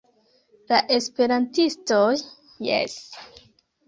La 0.69 0.77
esperantistoj 0.95 2.07
jes. 2.69 2.97